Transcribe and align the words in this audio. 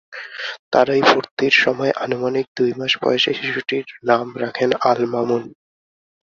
তাঁরাই 0.71 1.01
ভর্তির 1.01 1.53
সময় 1.57 1.91
আনুমানিক 1.97 2.45
দুই 2.57 2.71
মাস 2.73 2.93
বয়সী 3.01 3.31
শিশুটির 3.39 3.85
নাম 4.03 4.27
রাখেন 4.37 4.69
আল-মামুন। 4.83 5.43